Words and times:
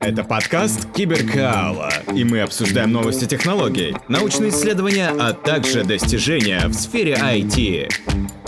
Это 0.00 0.24
подкаст 0.24 0.90
Киберкаала, 0.94 1.90
и 2.16 2.24
мы 2.24 2.40
обсуждаем 2.40 2.90
новости 2.90 3.26
технологий, 3.26 3.94
научные 4.08 4.48
исследования, 4.48 5.08
а 5.10 5.34
также 5.34 5.84
достижения 5.84 6.66
в 6.68 6.72
сфере 6.72 7.18
IT. 7.20 7.90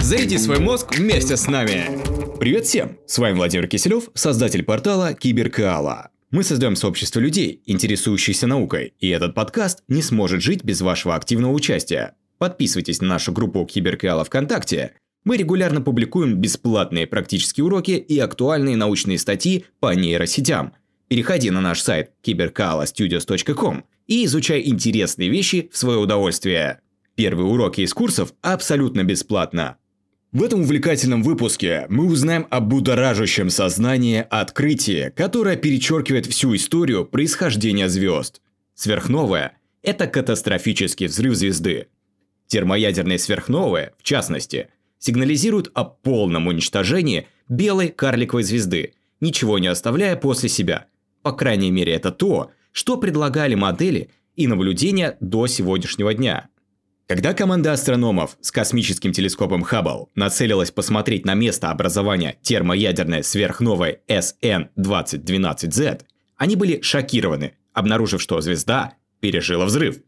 Заряди 0.00 0.38
свой 0.38 0.60
мозг 0.60 0.96
вместе 0.96 1.36
с 1.36 1.46
нами. 1.48 2.00
Привет 2.40 2.64
всем! 2.64 2.96
С 3.06 3.18
вами 3.18 3.34
Владимир 3.34 3.68
Киселев, 3.68 4.04
создатель 4.14 4.62
портала 4.62 5.12
Киберкаала. 5.12 6.08
Мы 6.30 6.42
создаем 6.42 6.74
сообщество 6.74 7.20
людей, 7.20 7.62
интересующихся 7.66 8.46
наукой, 8.46 8.94
и 8.98 9.10
этот 9.10 9.34
подкаст 9.34 9.82
не 9.88 10.00
сможет 10.00 10.40
жить 10.40 10.64
без 10.64 10.80
вашего 10.80 11.16
активного 11.16 11.52
участия. 11.52 12.14
Подписывайтесь 12.38 13.02
на 13.02 13.08
нашу 13.08 13.30
группу 13.30 13.66
Киберкаала 13.66 14.24
ВКонтакте. 14.24 14.94
Мы 15.24 15.36
регулярно 15.36 15.82
публикуем 15.82 16.36
бесплатные 16.36 17.06
практические 17.06 17.64
уроки 17.64 17.90
и 17.90 18.18
актуальные 18.18 18.76
научные 18.76 19.18
статьи 19.18 19.66
по 19.80 19.94
нейросетям. 19.94 20.72
Переходи 21.12 21.50
на 21.50 21.60
наш 21.60 21.82
сайт 21.82 22.12
cyberkalastudios.com 22.24 23.84
и 24.06 24.24
изучай 24.24 24.62
интересные 24.64 25.28
вещи 25.28 25.68
в 25.70 25.76
свое 25.76 25.98
удовольствие. 25.98 26.80
Первые 27.16 27.48
уроки 27.48 27.82
из 27.82 27.92
курсов 27.92 28.32
абсолютно 28.40 29.04
бесплатно. 29.04 29.76
В 30.32 30.42
этом 30.42 30.62
увлекательном 30.62 31.22
выпуске 31.22 31.84
мы 31.90 32.06
узнаем 32.06 32.46
о 32.48 32.60
будоражащем 32.60 33.50
сознании 33.50 34.26
открытии, 34.30 35.12
которое 35.14 35.56
перечеркивает 35.56 36.24
всю 36.24 36.56
историю 36.56 37.04
происхождения 37.04 37.90
звезд. 37.90 38.40
Сверхновая– 38.74 39.58
это 39.82 40.06
катастрофический 40.06 41.08
взрыв 41.08 41.34
звезды. 41.34 41.88
Термоядерные 42.46 43.18
сверхновые, 43.18 43.92
в 43.98 44.02
частности, 44.02 44.68
сигнализируют 44.98 45.72
о 45.74 45.84
полном 45.84 46.46
уничтожении 46.46 47.28
белой 47.50 47.88
карликовой 47.88 48.44
звезды, 48.44 48.94
ничего 49.20 49.58
не 49.58 49.66
оставляя 49.66 50.16
после 50.16 50.48
себя. 50.48 50.86
По 51.22 51.32
крайней 51.32 51.70
мере, 51.70 51.92
это 51.94 52.10
то, 52.10 52.50
что 52.72 52.96
предлагали 52.96 53.54
модели 53.54 54.10
и 54.34 54.46
наблюдения 54.46 55.16
до 55.20 55.46
сегодняшнего 55.46 56.14
дня. 56.14 56.48
Когда 57.06 57.34
команда 57.34 57.72
астрономов 57.72 58.38
с 58.40 58.50
космическим 58.50 59.12
телескопом 59.12 59.62
Хаббл 59.62 60.08
нацелилась 60.14 60.70
посмотреть 60.70 61.26
на 61.26 61.34
место 61.34 61.70
образования 61.70 62.38
термоядерной 62.42 63.22
сверхновой 63.22 63.98
SN2012Z, 64.08 66.02
они 66.36 66.56
были 66.56 66.80
шокированы, 66.80 67.52
обнаружив, 67.74 68.22
что 68.22 68.40
звезда 68.40 68.94
пережила 69.20 69.66
взрыв. 69.66 69.98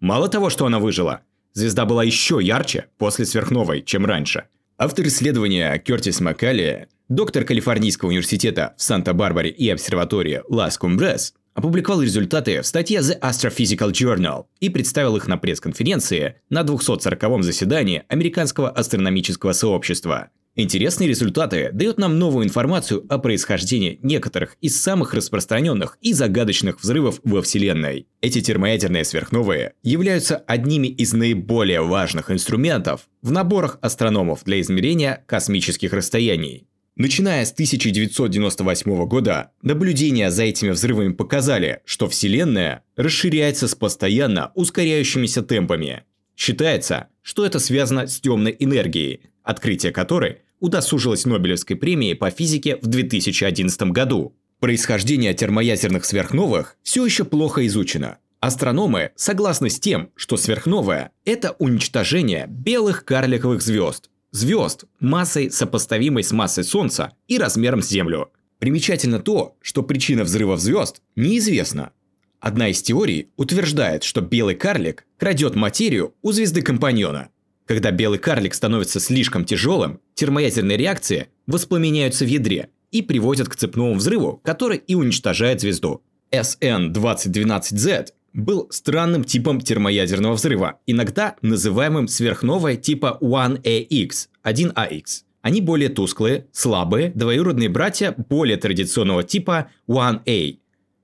Мало 0.00 0.28
того, 0.28 0.48
что 0.48 0.66
она 0.66 0.78
выжила, 0.78 1.22
звезда 1.54 1.86
была 1.86 2.04
еще 2.04 2.38
ярче 2.40 2.86
после 2.98 3.24
сверхновой, 3.24 3.82
чем 3.82 4.06
раньше. 4.06 4.44
Автор 4.78 5.06
исследования 5.06 5.76
Кертис 5.78 6.20
Маккали, 6.20 6.88
доктор 7.08 7.44
Калифорнийского 7.44 8.08
университета 8.08 8.74
в 8.76 8.82
Санта-Барбаре 8.82 9.50
и 9.50 9.68
обсерватории 9.68 10.42
Лас 10.48 10.78
Кумбрес, 10.78 11.34
опубликовал 11.54 12.02
результаты 12.02 12.60
в 12.60 12.66
статье 12.66 13.00
The 13.00 13.20
Astrophysical 13.20 13.92
Journal 13.92 14.46
и 14.60 14.68
представил 14.68 15.16
их 15.16 15.28
на 15.28 15.36
пресс-конференции 15.38 16.36
на 16.50 16.62
240-м 16.62 17.42
заседании 17.42 18.04
Американского 18.08 18.70
астрономического 18.70 19.52
сообщества. 19.52 20.30
Интересные 20.56 21.08
результаты 21.08 21.70
дают 21.72 21.98
нам 21.98 22.16
новую 22.20 22.44
информацию 22.44 23.04
о 23.08 23.18
происхождении 23.18 23.98
некоторых 24.02 24.56
из 24.60 24.80
самых 24.80 25.12
распространенных 25.12 25.98
и 26.00 26.12
загадочных 26.12 26.80
взрывов 26.80 27.18
во 27.24 27.42
Вселенной. 27.42 28.06
Эти 28.20 28.40
термоядерные 28.40 29.04
сверхновые 29.04 29.74
являются 29.82 30.36
одними 30.36 30.86
из 30.86 31.12
наиболее 31.12 31.82
важных 31.82 32.30
инструментов 32.30 33.08
в 33.20 33.32
наборах 33.32 33.78
астрономов 33.80 34.44
для 34.44 34.60
измерения 34.60 35.24
космических 35.26 35.92
расстояний. 35.92 36.68
Начиная 36.96 37.44
с 37.44 37.50
1998 37.50 39.06
года, 39.06 39.50
наблюдения 39.62 40.30
за 40.30 40.44
этими 40.44 40.70
взрывами 40.70 41.12
показали, 41.12 41.80
что 41.84 42.08
Вселенная 42.08 42.84
расширяется 42.94 43.66
с 43.66 43.74
постоянно 43.74 44.52
ускоряющимися 44.54 45.42
темпами. 45.42 46.04
Считается, 46.36 47.08
что 47.20 47.44
это 47.44 47.58
связано 47.58 48.06
с 48.06 48.20
темной 48.20 48.54
энергией, 48.60 49.22
открытие 49.42 49.90
которой 49.90 50.42
удосужилось 50.60 51.26
Нобелевской 51.26 51.74
премией 51.74 52.14
по 52.14 52.30
физике 52.30 52.76
в 52.80 52.86
2011 52.86 53.82
году. 53.90 54.36
Происхождение 54.60 55.34
термоядерных 55.34 56.04
сверхновых 56.04 56.76
все 56.84 57.04
еще 57.04 57.24
плохо 57.24 57.66
изучено. 57.66 58.18
Астрономы 58.38 59.10
согласны 59.16 59.68
с 59.68 59.80
тем, 59.80 60.10
что 60.14 60.36
сверхновая– 60.36 61.10
это 61.24 61.56
уничтожение 61.58 62.46
белых 62.46 63.04
карликовых 63.04 63.62
звезд, 63.62 64.10
звезд 64.34 64.84
массой, 64.98 65.50
сопоставимой 65.50 66.24
с 66.24 66.32
массой 66.32 66.64
Солнца 66.64 67.12
и 67.28 67.38
размером 67.38 67.80
с 67.80 67.88
Землю. 67.88 68.32
Примечательно 68.58 69.20
то, 69.20 69.56
что 69.62 69.82
причина 69.82 70.24
взрывов 70.24 70.60
звезд 70.60 71.00
неизвестна. 71.16 71.92
Одна 72.40 72.68
из 72.68 72.82
теорий 72.82 73.28
утверждает, 73.36 74.02
что 74.02 74.20
белый 74.20 74.56
карлик 74.56 75.06
крадет 75.18 75.54
материю 75.54 76.14
у 76.22 76.32
звезды-компаньона. 76.32 77.28
Когда 77.64 77.92
белый 77.92 78.18
карлик 78.18 78.54
становится 78.54 79.00
слишком 79.00 79.44
тяжелым, 79.44 80.00
термоядерные 80.14 80.76
реакции 80.76 81.28
воспламеняются 81.46 82.24
в 82.24 82.28
ядре 82.28 82.70
и 82.90 83.02
приводят 83.02 83.48
к 83.48 83.56
цепному 83.56 83.94
взрыву, 83.94 84.40
который 84.44 84.78
и 84.78 84.94
уничтожает 84.94 85.60
звезду. 85.60 86.02
SN2012Z 86.32 88.08
был 88.34 88.66
странным 88.70 89.24
типом 89.24 89.60
термоядерного 89.60 90.34
взрыва, 90.34 90.80
иногда 90.86 91.36
называемым 91.40 92.08
сверхновой 92.08 92.76
типа 92.76 93.18
1AX, 93.22 94.10
1AX. 94.44 95.02
Они 95.40 95.60
более 95.60 95.88
тусклые, 95.88 96.46
слабые, 96.52 97.10
двоюродные 97.14 97.68
братья 97.68 98.14
более 98.16 98.56
традиционного 98.56 99.22
типа 99.22 99.70
1A. 99.88 100.58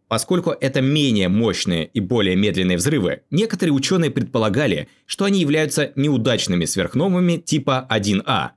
Поскольку 0.08 0.50
это 0.50 0.80
менее 0.80 1.28
мощные 1.28 1.86
и 1.86 2.00
более 2.00 2.34
медленные 2.34 2.76
взрывы, 2.76 3.22
некоторые 3.30 3.72
ученые 3.72 4.10
предполагали, 4.10 4.88
что 5.06 5.24
они 5.24 5.40
являются 5.40 5.92
неудачными 5.94 6.64
сверхновыми 6.64 7.36
типа 7.36 7.86
1А. 7.88 8.50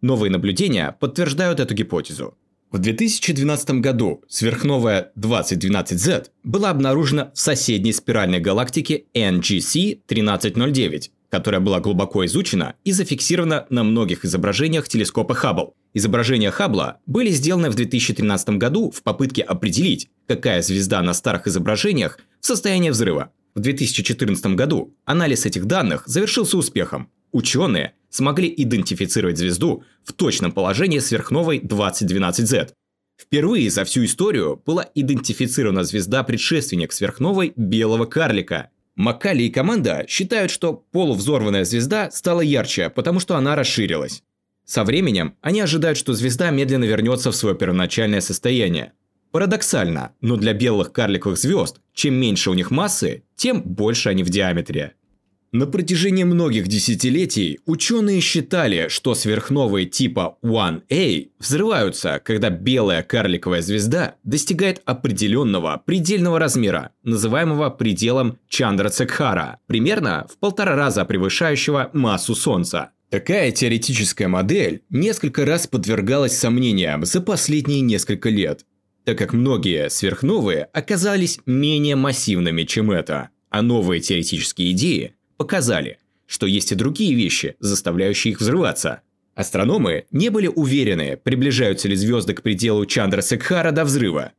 Новые 0.00 0.30
наблюдения 0.30 0.96
подтверждают 0.98 1.60
эту 1.60 1.74
гипотезу. 1.74 2.38
В 2.72 2.78
2012 2.78 3.80
году 3.80 4.24
сверхновая 4.28 5.12
2012Z 5.16 6.26
была 6.42 6.70
обнаружена 6.70 7.30
в 7.32 7.38
соседней 7.38 7.92
спиральной 7.92 8.40
галактике 8.40 9.04
NGC 9.14 10.00
1309, 10.06 11.12
которая 11.30 11.60
была 11.60 11.78
глубоко 11.78 12.26
изучена 12.26 12.74
и 12.82 12.90
зафиксирована 12.90 13.66
на 13.70 13.84
многих 13.84 14.24
изображениях 14.24 14.88
телескопа 14.88 15.34
Хаббл. 15.34 15.74
Изображения 15.94 16.50
Хаббла 16.50 16.98
были 17.06 17.30
сделаны 17.30 17.70
в 17.70 17.76
2013 17.76 18.48
году 18.50 18.90
в 18.90 19.04
попытке 19.04 19.42
определить, 19.42 20.08
какая 20.26 20.60
звезда 20.60 21.02
на 21.02 21.14
старых 21.14 21.46
изображениях 21.46 22.18
в 22.40 22.46
состоянии 22.46 22.90
взрыва. 22.90 23.30
В 23.54 23.60
2014 23.60 24.54
году 24.56 24.92
анализ 25.04 25.46
этих 25.46 25.66
данных 25.66 26.02
завершился 26.06 26.58
успехом. 26.58 27.10
Ученые 27.36 27.92
смогли 28.08 28.50
идентифицировать 28.56 29.36
звезду 29.36 29.84
в 30.04 30.14
точном 30.14 30.52
положении 30.52 31.00
сверхновой 31.00 31.58
2012Z. 31.58 32.70
Впервые 33.20 33.68
за 33.68 33.84
всю 33.84 34.06
историю 34.06 34.62
была 34.64 34.88
идентифицирована 34.94 35.84
звезда-предшественник 35.84 36.92
сверхновой 36.92 37.52
белого 37.54 38.06
карлика. 38.06 38.70
Маккали 38.94 39.42
и 39.42 39.50
команда 39.50 40.06
считают, 40.08 40.50
что 40.50 40.72
полувзорванная 40.92 41.66
звезда 41.66 42.10
стала 42.10 42.40
ярче, 42.40 42.88
потому 42.88 43.20
что 43.20 43.36
она 43.36 43.54
расширилась. 43.54 44.22
Со 44.64 44.82
временем 44.82 45.34
они 45.42 45.60
ожидают, 45.60 45.98
что 45.98 46.14
звезда 46.14 46.48
медленно 46.50 46.84
вернется 46.84 47.30
в 47.30 47.36
свое 47.36 47.54
первоначальное 47.54 48.22
состояние. 48.22 48.94
Парадоксально, 49.30 50.14
но 50.22 50.36
для 50.36 50.54
белых 50.54 50.90
карликовых 50.90 51.36
звезд, 51.36 51.82
чем 51.92 52.14
меньше 52.14 52.48
у 52.48 52.54
них 52.54 52.70
массы, 52.70 53.24
тем 53.34 53.60
больше 53.60 54.08
они 54.08 54.22
в 54.22 54.30
диаметре. 54.30 54.95
На 55.56 55.66
протяжении 55.66 56.24
многих 56.24 56.68
десятилетий 56.68 57.60
ученые 57.64 58.20
считали, 58.20 58.88
что 58.90 59.14
сверхновые 59.14 59.86
типа 59.86 60.36
1A 60.42 61.30
взрываются, 61.38 62.20
когда 62.22 62.50
белая 62.50 63.02
карликовая 63.02 63.62
звезда 63.62 64.16
достигает 64.22 64.82
определенного 64.84 65.82
предельного 65.82 66.38
размера, 66.38 66.90
называемого 67.04 67.70
пределом 67.70 68.38
Чандра-Цекхара, 68.50 69.56
примерно 69.66 70.26
в 70.30 70.36
полтора 70.36 70.76
раза 70.76 71.06
превышающего 71.06 71.88
массу 71.94 72.34
Солнца. 72.34 72.90
Такая 73.08 73.50
теоретическая 73.50 74.28
модель 74.28 74.82
несколько 74.90 75.46
раз 75.46 75.66
подвергалась 75.66 76.36
сомнениям 76.36 77.06
за 77.06 77.22
последние 77.22 77.80
несколько 77.80 78.28
лет, 78.28 78.66
так 79.06 79.16
как 79.16 79.32
многие 79.32 79.88
сверхновые 79.88 80.64
оказались 80.74 81.40
менее 81.46 81.96
массивными, 81.96 82.64
чем 82.64 82.90
это, 82.90 83.30
а 83.48 83.62
новые 83.62 84.02
теоретические 84.02 84.72
идеи 84.72 85.14
показали, 85.36 85.98
что 86.26 86.46
есть 86.46 86.72
и 86.72 86.74
другие 86.74 87.14
вещи, 87.14 87.56
заставляющие 87.60 88.32
их 88.32 88.40
взрываться. 88.40 89.02
Астрономы 89.34 90.06
не 90.10 90.30
были 90.30 90.46
уверены, 90.46 91.16
приближаются 91.16 91.88
ли 91.88 91.96
звезды 91.96 92.34
к 92.34 92.42
пределу 92.42 92.84
Чандра-Секхара 92.86 93.70
до 93.70 93.84
взрыва. 93.84 94.32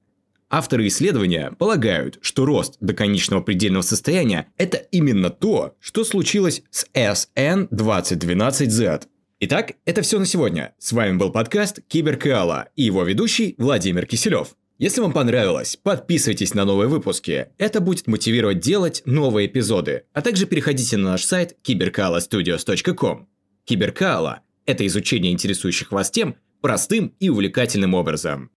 Авторы 0.50 0.88
исследования 0.88 1.52
полагают, 1.58 2.20
что 2.22 2.46
рост 2.46 2.78
до 2.80 2.94
конечного 2.94 3.42
предельного 3.42 3.82
состояния– 3.82 4.48
это 4.58 4.78
именно 4.78 5.30
то, 5.30 5.76
что 5.80 6.06
случилось 6.06 6.64
с 6.72 6.88
SN2012Z. 6.94 9.08
Итак, 9.42 9.74
это 9.86 10.02
все 10.02 10.20
на 10.20 10.26
сегодня. 10.26 10.74
С 10.80 10.94
вами 10.94 11.18
был 11.18 11.32
подкаст 11.32 11.82
Киберкаала 11.88 12.70
и 12.76 12.84
его 12.84 13.04
ведущий 13.04 13.56
Владимир 13.58 14.06
Киселев. 14.06 14.56
Если 14.80 15.02
вам 15.02 15.12
понравилось, 15.12 15.76
подписывайтесь 15.76 16.54
на 16.54 16.64
новые 16.64 16.88
выпуски. 16.88 17.48
Это 17.58 17.82
будет 17.82 18.06
мотивировать 18.06 18.60
делать 18.60 19.02
новые 19.06 19.48
эпизоды. 19.48 20.04
А 20.14 20.22
также 20.22 20.46
переходите 20.46 20.98
на 20.98 21.12
наш 21.12 21.24
сайт 21.24 21.58
cyberkalastudios.com. 21.64 23.28
Киберкала– 23.66 24.42
это 24.68 24.86
изучение 24.86 25.32
интересующих 25.32 25.92
вас 25.92 26.12
тем 26.12 26.36
простым 26.62 27.16
и 27.20 27.30
увлекательным 27.30 27.96
образом. 27.96 28.52